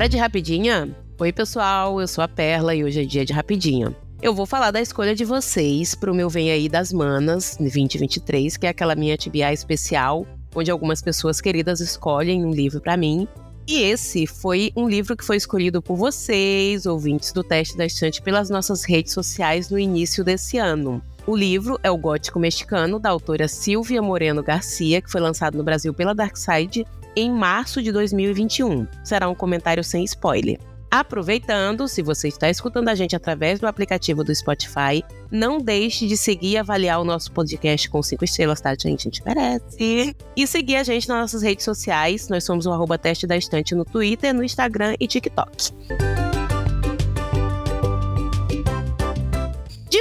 [0.00, 0.96] Bora de rapidinha?
[1.18, 3.94] Oi, pessoal, eu sou a Perla e hoje é dia de rapidinha.
[4.22, 8.56] Eu vou falar da escolha de vocês para o meu Vem Aí das Manas 2023,
[8.56, 13.28] que é aquela minha TBA especial, onde algumas pessoas queridas escolhem um livro para mim.
[13.68, 18.22] E esse foi um livro que foi escolhido por vocês, ouvintes do Teste da Estante,
[18.22, 21.02] pelas nossas redes sociais no início desse ano.
[21.26, 25.62] O livro é O Gótico Mexicano, da autora Silvia Moreno Garcia, que foi lançado no
[25.62, 28.86] Brasil pela Darkside em março de 2021.
[29.04, 30.58] Será um comentário sem spoiler.
[30.90, 36.16] Aproveitando, se você está escutando a gente através do aplicativo do Spotify, não deixe de
[36.16, 39.02] seguir e avaliar o nosso podcast com cinco estrelas, tá, gente?
[39.02, 40.16] A gente merece.
[40.36, 42.28] E seguir a gente nas nossas redes sociais.
[42.28, 45.72] Nós somos o arroba teste da estante no Twitter, no Instagram e TikTok.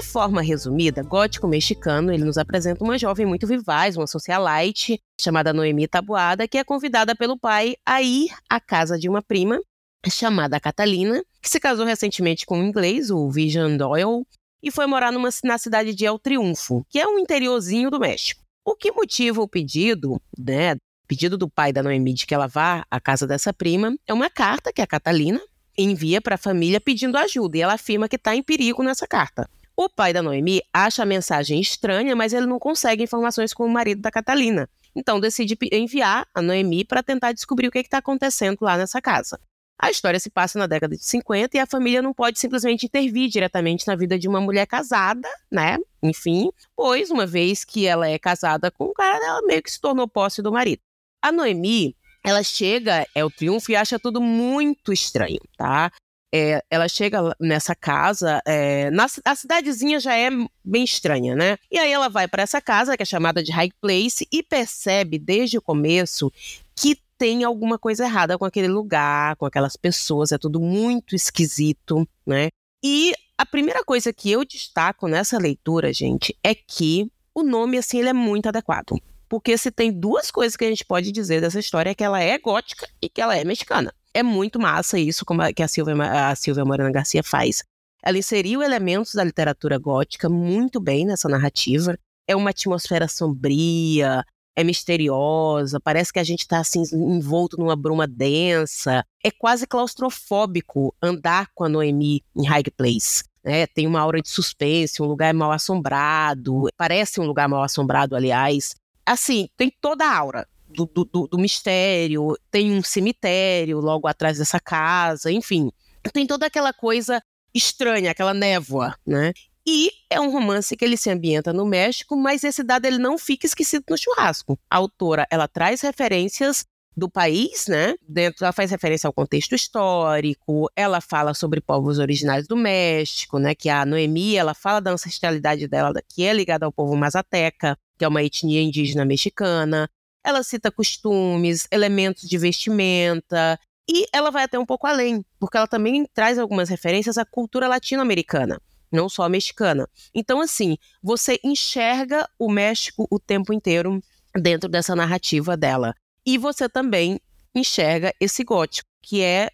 [0.10, 5.88] Forma resumida, Gótico Mexicano, ele nos apresenta uma jovem muito vivaz, uma socialite, chamada Noemi
[5.88, 9.62] Tabuada, que é convidada pelo pai a ir à casa de uma prima,
[10.10, 14.26] chamada Catalina, que se casou recentemente com um inglês, o Vision Doyle,
[14.64, 18.42] e foi morar numa, na cidade de El Triunfo, que é um interiorzinho do México.
[18.66, 20.76] O que motiva o pedido, né,
[21.08, 24.30] pedido do pai da Noemi de que ela vá à casa dessa prima, é uma
[24.30, 25.40] carta que a Catalina
[25.78, 29.48] envia para a família pedindo ajuda, e ela afirma que está em perigo nessa carta.
[29.82, 33.70] O pai da Noemi acha a mensagem estranha, mas ele não consegue informações com o
[33.70, 34.70] marido da Catalina.
[34.94, 39.40] Então decide enviar a Noemi para tentar descobrir o que está acontecendo lá nessa casa.
[39.82, 43.30] A história se passa na década de 50 e a família não pode simplesmente intervir
[43.30, 45.78] diretamente na vida de uma mulher casada, né?
[46.04, 49.80] Enfim, pois uma vez que ela é casada com o cara, ela meio que se
[49.80, 50.82] tornou posse do marido.
[51.22, 55.90] A Noemi, ela chega, é o triunfo e acha tudo muito estranho, tá?
[56.34, 60.30] É, ela chega nessa casa, é, na, a cidadezinha já é
[60.64, 61.58] bem estranha, né?
[61.72, 65.18] E aí ela vai para essa casa, que é chamada de High Place, e percebe
[65.18, 66.32] desde o começo
[66.76, 72.08] que tem alguma coisa errada com aquele lugar, com aquelas pessoas, é tudo muito esquisito,
[72.26, 72.50] né?
[72.84, 78.00] E a primeira coisa que eu destaco nessa leitura, gente, é que o nome, assim,
[78.00, 78.98] ele é muito adequado.
[79.28, 82.22] Porque se tem duas coisas que a gente pode dizer dessa história é que ela
[82.22, 85.68] é gótica e que ela é mexicana é muito massa isso como a, que a
[85.68, 85.96] Silvia,
[86.30, 87.64] a Silvia Morena Garcia faz.
[88.04, 91.98] Ela inseriu elementos da literatura gótica muito bem nessa narrativa.
[92.28, 94.24] É uma atmosfera sombria,
[94.56, 99.06] é misteriosa, parece que a gente está assim envolto numa bruma densa.
[99.24, 103.24] É quase claustrofóbico andar com a Noemi em High Place.
[103.44, 108.16] É, tem uma aura de suspense, um lugar mal assombrado, parece um lugar mal assombrado,
[108.16, 108.76] aliás.
[109.06, 114.60] Assim, tem toda a aura do, do, do mistério, tem um cemitério logo atrás dessa
[114.60, 115.72] casa, enfim.
[116.14, 117.22] Tem toda aquela coisa
[117.54, 119.34] estranha, aquela névoa, né?
[119.68, 123.18] E é um romance que ele se ambienta no México, mas esse dado ele não
[123.18, 124.58] fica esquecido no churrasco.
[124.70, 126.66] A autora, ela traz referências
[126.96, 127.96] do país, né?
[128.08, 133.54] Dentro, ela faz referência ao contexto histórico, ela fala sobre povos originários do México, né?
[133.54, 138.06] Que a Noemi, ela fala da ancestralidade dela, que é ligada ao povo mazateca, que
[138.06, 139.90] é uma etnia indígena mexicana.
[140.24, 143.60] Ela cita costumes, elementos de vestimenta,
[143.90, 147.68] e ela vai até um pouco além, porque ela também traz algumas referências à cultura
[147.68, 149.90] latino-americana, não só mexicana.
[150.14, 154.00] Então, assim, você enxerga o México o tempo inteiro
[154.36, 155.96] dentro dessa narrativa dela.
[156.26, 157.20] E você também
[157.56, 159.50] enxerga esse gótico, que é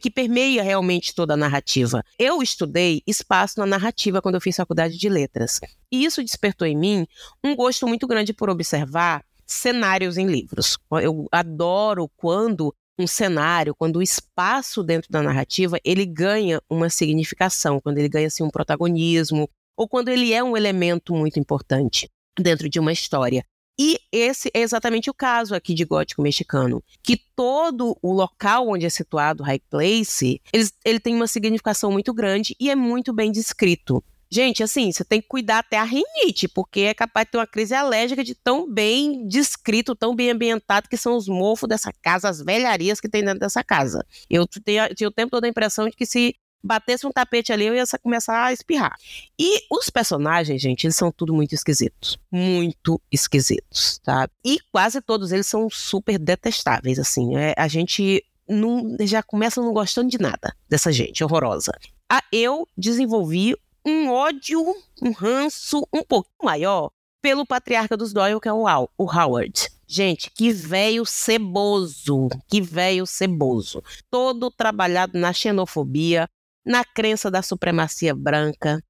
[0.00, 2.02] que permeia realmente toda a narrativa.
[2.18, 5.60] Eu estudei espaço na narrativa quando eu fiz faculdade de letras.
[5.90, 7.06] E isso despertou em mim
[7.42, 10.76] um gosto muito grande por observar cenários em livros.
[11.02, 17.80] Eu adoro quando um cenário, quando o espaço dentro da narrativa, ele ganha uma significação,
[17.80, 22.08] quando ele ganha assim, um protagonismo, ou quando ele é um elemento muito importante
[22.38, 23.44] dentro de uma história.
[23.78, 28.86] E esse é exatamente o caso aqui de Gótico Mexicano, que todo o local onde
[28.86, 33.30] é situado High Place, ele, ele tem uma significação muito grande e é muito bem
[33.30, 34.02] descrito.
[34.30, 37.46] Gente, assim, você tem que cuidar até a rinite, porque é capaz de ter uma
[37.46, 42.28] crise alérgica de tão bem descrito, tão bem ambientado que são os mofos dessa casa,
[42.28, 44.04] as velharias que tem dentro dessa casa.
[44.28, 47.66] Eu tinha, tinha o tempo todo a impressão de que se batesse um tapete ali,
[47.66, 48.96] eu ia começar a espirrar.
[49.38, 52.18] E os personagens, gente, eles são tudo muito esquisitos.
[52.30, 54.28] Muito esquisitos, tá?
[54.44, 57.36] E quase todos eles são super detestáveis, assim.
[57.36, 61.72] É, a gente não, já começa não gostando de nada dessa gente horrorosa.
[62.10, 63.56] Ah, eu desenvolvi
[63.86, 64.60] um ódio,
[65.00, 66.90] um ranço um pouco maior
[67.22, 68.64] pelo patriarca dos Doyle, que é o,
[68.98, 69.68] o Howard.
[69.86, 73.80] Gente, que velho ceboso, que velho ceboso.
[74.10, 76.28] Todo trabalhado na xenofobia,
[76.64, 78.82] na crença da supremacia branca,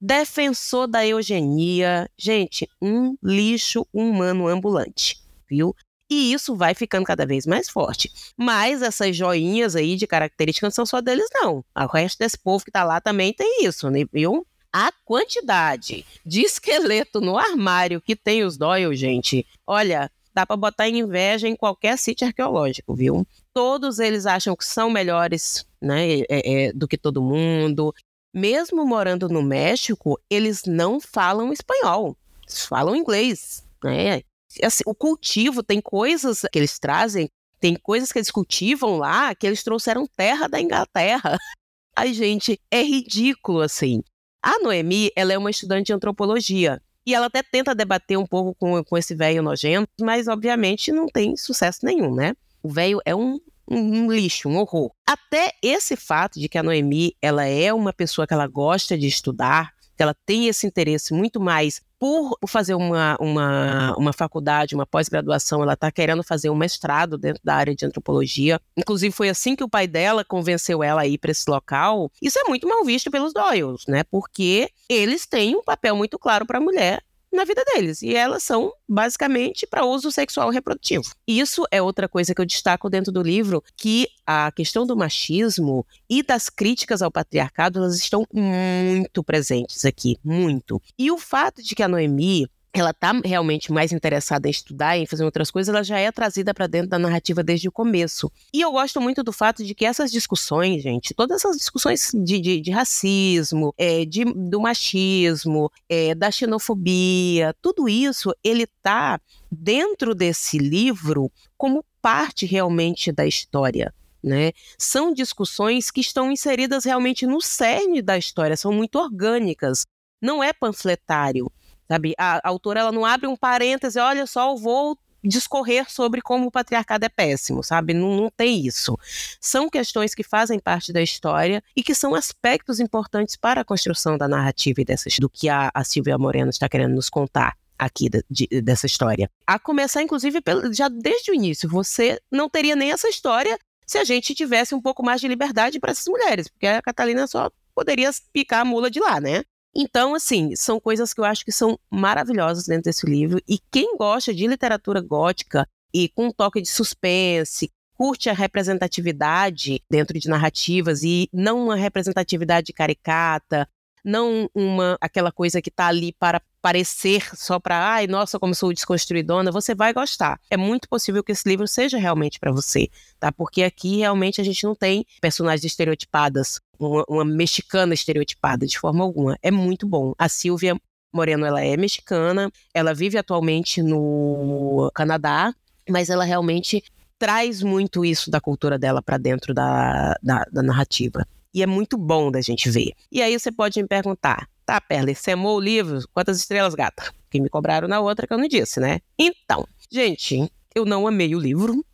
[0.00, 2.08] defensor da eugenia.
[2.16, 5.16] Gente, um lixo humano ambulante,
[5.50, 5.74] viu?
[6.14, 8.08] E isso vai ficando cada vez mais forte.
[8.36, 11.64] Mas essas joinhas aí de características não são só deles, não.
[11.74, 14.04] O resto desse povo que tá lá também tem isso, né?
[14.12, 14.46] viu?
[14.72, 20.88] A quantidade de esqueleto no armário que tem os Doyle, gente, olha, dá para botar
[20.88, 23.26] inveja em qualquer sítio arqueológico, viu?
[23.52, 27.92] Todos eles acham que são melhores né, é, é, do que todo mundo.
[28.32, 32.16] Mesmo morando no México, eles não falam espanhol,
[32.46, 33.64] eles falam inglês.
[33.82, 34.22] Né?
[34.62, 37.30] Assim, o cultivo tem coisas que eles trazem,
[37.60, 41.38] tem coisas que eles cultivam lá que eles trouxeram terra da Inglaterra.
[41.96, 44.02] Ai, gente, é ridículo assim.
[44.42, 46.82] A Noemi, ela é uma estudante de antropologia.
[47.06, 51.06] E ela até tenta debater um pouco com, com esse velho nojento, mas obviamente não
[51.06, 52.34] tem sucesso nenhum, né?
[52.62, 54.90] O velho é um, um, um, lixo, um horror.
[55.06, 59.06] Até esse fato de que a Noemi, ela é uma pessoa que ela gosta de
[59.06, 64.84] estudar, que ela tem esse interesse muito mais por fazer uma, uma, uma faculdade, uma
[64.84, 68.60] pós-graduação, ela está querendo fazer um mestrado dentro da área de antropologia.
[68.76, 72.12] Inclusive, foi assim que o pai dela convenceu ela a ir para esse local.
[72.20, 74.04] Isso é muito mal visto pelos Doyles, né?
[74.04, 77.02] Porque eles têm um papel muito claro para a mulher
[77.34, 78.02] na vida deles.
[78.02, 81.04] E elas são basicamente para uso sexual reprodutivo.
[81.26, 85.86] Isso é outra coisa que eu destaco dentro do livro, que a questão do machismo
[86.08, 90.80] e das críticas ao patriarcado, elas estão muito presentes aqui, muito.
[90.98, 95.06] E o fato de que a Noemi ela está realmente mais interessada em estudar, em
[95.06, 98.30] fazer outras coisas, ela já é trazida para dentro da narrativa desde o começo.
[98.52, 102.40] E eu gosto muito do fato de que essas discussões, gente, todas essas discussões de,
[102.40, 110.12] de, de racismo, é, de, do machismo, é, da xenofobia, tudo isso, ele está dentro
[110.12, 113.94] desse livro como parte realmente da história.
[114.20, 114.50] Né?
[114.76, 119.86] São discussões que estão inseridas realmente no cerne da história, são muito orgânicas,
[120.20, 121.52] não é panfletário.
[121.88, 122.14] Sabe?
[122.18, 126.46] A, a autora ela não abre um parêntese, olha só, eu vou discorrer sobre como
[126.46, 127.94] o patriarcado é péssimo, sabe?
[127.94, 128.96] Não, não, tem isso.
[129.40, 134.18] São questões que fazem parte da história e que são aspectos importantes para a construção
[134.18, 138.08] da narrativa e dessas, do que a, a Silvia Moreno está querendo nos contar aqui
[138.08, 139.30] de, de, dessa história.
[139.46, 143.98] A começar, inclusive, pelo, já desde o início, você não teria nem essa história se
[143.98, 147.50] a gente tivesse um pouco mais de liberdade para essas mulheres, porque a Catalina só
[147.74, 149.42] poderia picar a mula de lá, né?
[149.74, 153.40] Então, assim, são coisas que eu acho que são maravilhosas dentro desse livro.
[153.48, 159.80] E quem gosta de literatura gótica e com um toque de suspense, curte a representatividade
[159.90, 163.68] dentro de narrativas e não uma representatividade caricata,
[164.04, 168.72] não uma aquela coisa que está ali para parecer só para, ai, nossa, como sou
[168.72, 170.40] desconstruidona, você vai gostar.
[170.50, 172.88] É muito possível que esse livro seja realmente para você,
[173.18, 173.30] tá?
[173.30, 179.04] Porque aqui realmente a gente não tem personagens estereotipadas, uma, uma mexicana estereotipada de forma
[179.04, 179.38] alguma.
[179.42, 180.12] É muito bom.
[180.18, 180.76] A Silvia
[181.12, 185.54] Moreno, ela é mexicana, ela vive atualmente no Canadá,
[185.88, 186.82] mas ela realmente
[187.18, 191.26] traz muito isso da cultura dela para dentro da, da, da narrativa.
[191.54, 192.92] E é muito bom da gente ver.
[193.12, 196.00] E aí você pode me perguntar, tá, Perla, você amou o livro?
[196.12, 197.12] Quantas estrelas, gata?
[197.30, 199.00] Que me cobraram na outra que eu não disse, né?
[199.16, 201.84] Então, gente, eu não amei o livro.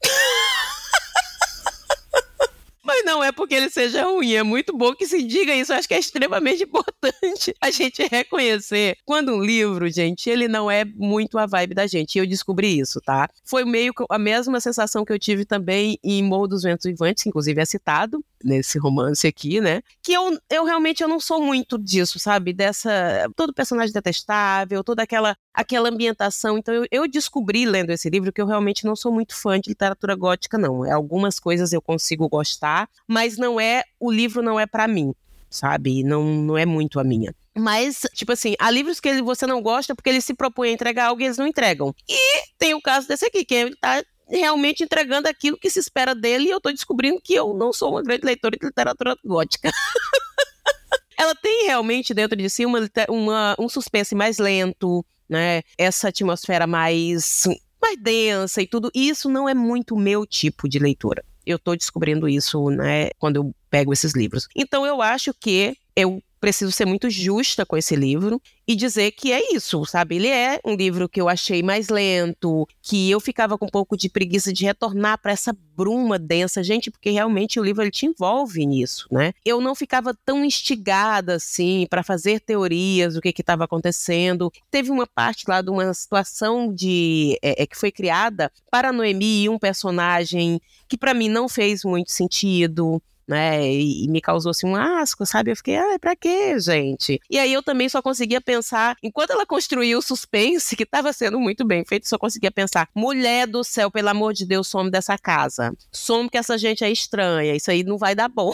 [3.00, 5.72] Mas não é porque ele seja ruim, é muito bom que se diga isso.
[5.72, 10.84] Acho que é extremamente importante a gente reconhecer quando um livro, gente, ele não é
[10.84, 12.18] muito a vibe da gente.
[12.18, 13.28] Eu descobri isso, tá?
[13.44, 17.28] Foi meio a mesma sensação que eu tive também em Morro dos Ventos Vivantes, que
[17.28, 19.82] inclusive é citado nesse romance aqui, né?
[20.02, 22.52] Que eu, eu realmente eu não sou muito disso, sabe?
[22.52, 22.90] Dessa
[23.36, 26.56] todo personagem detestável, toda aquela aquela ambientação.
[26.56, 29.70] Então eu, eu descobri lendo esse livro que eu realmente não sou muito fã de
[29.70, 30.90] literatura gótica não.
[30.90, 35.14] Algumas coisas eu consigo gostar, mas não é o livro não é para mim,
[35.48, 36.02] sabe?
[36.02, 37.34] Não não é muito a minha.
[37.56, 41.06] Mas, tipo assim, há livros que você não gosta porque ele se propõe a entregar
[41.06, 41.94] algo e eles não entregam.
[42.08, 46.14] E tem o caso desse aqui, que ele tá realmente entregando aquilo que se espera
[46.14, 49.70] dele e eu estou descobrindo que eu não sou uma grande leitora de literatura gótica.
[51.18, 55.62] Ela tem realmente dentro de si uma, uma, um suspense mais lento, né?
[55.76, 57.46] Essa atmosfera mais,
[57.82, 58.90] mais densa e tudo.
[58.94, 61.22] E isso não é muito meu tipo de leitura.
[61.50, 64.48] Eu estou descobrindo isso, né, quando eu pego esses livros.
[64.54, 69.32] Então eu acho que eu preciso ser muito justa com esse livro e dizer que
[69.32, 70.16] é isso, sabe?
[70.16, 73.96] Ele é um livro que eu achei mais lento, que eu ficava com um pouco
[73.96, 78.06] de preguiça de retornar para essa bruma densa, gente, porque realmente o livro ele te
[78.06, 79.32] envolve nisso, né?
[79.44, 84.52] Eu não ficava tão instigada assim para fazer teorias do que estava acontecendo.
[84.70, 89.48] Teve uma parte lá de uma situação de é, é, que foi criada para Noemi
[89.48, 93.64] um personagem que para mim não fez muito sentido né?
[93.64, 95.52] E, e, me causou assim um asco, sabe?
[95.52, 97.20] Eu fiquei, ah, pra quê, gente?
[97.30, 101.38] E aí eu também só conseguia pensar, enquanto ela construiu o suspense, que estava sendo
[101.38, 105.16] muito bem feito, só conseguia pensar, mulher do céu, pelo amor de Deus, some dessa
[105.16, 105.72] casa.
[105.92, 108.52] Some que essa gente é estranha, isso aí não vai dar bom.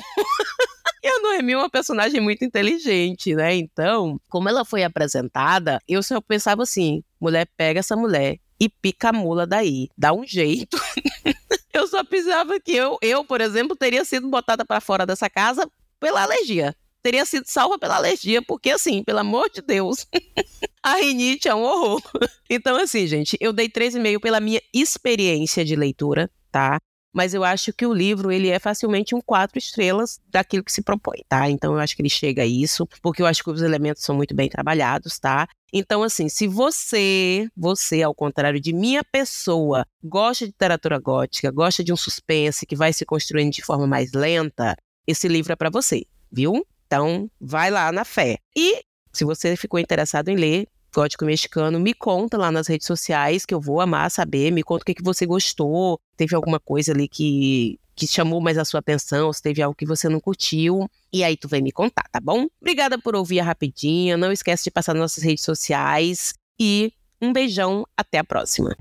[1.02, 3.54] E a Noemi é uma personagem muito inteligente, né?
[3.54, 9.10] Então, como ela foi apresentada, eu só pensava assim: mulher, pega essa mulher e pica
[9.10, 10.76] a mula daí, dá um jeito.
[11.76, 15.68] eu só pensava que eu, eu, por exemplo, teria sido botada para fora dessa casa
[16.00, 16.74] pela alergia.
[17.02, 20.06] Teria sido salva pela alergia, porque assim, pelo amor de Deus,
[20.82, 22.02] a rinite é um horror.
[22.48, 26.78] Então, assim, gente, eu dei 3,5 pela minha experiência de leitura, tá?
[27.16, 30.82] Mas eu acho que o livro ele é facilmente um quatro estrelas daquilo que se
[30.82, 31.48] propõe, tá?
[31.48, 34.14] Então eu acho que ele chega a isso, porque eu acho que os elementos são
[34.14, 35.48] muito bem trabalhados, tá?
[35.72, 41.82] Então, assim, se você, você, ao contrário de minha pessoa, gosta de literatura gótica, gosta
[41.82, 45.70] de um suspense que vai se construindo de forma mais lenta, esse livro é para
[45.70, 46.66] você, viu?
[46.86, 48.36] Então, vai lá na fé.
[48.54, 53.44] E se você ficou interessado em ler, Gótico Mexicano, me conta lá nas redes sociais,
[53.44, 56.92] que eu vou amar saber, me conta o que, que você gostou, teve alguma coisa
[56.92, 60.88] ali que, que chamou mais a sua atenção, se teve algo que você não curtiu,
[61.12, 62.46] e aí tu vem me contar, tá bom?
[62.60, 67.32] Obrigada por ouvir a rapidinha, não esquece de passar nas nossas redes sociais, e um
[67.32, 68.76] beijão, até a próxima.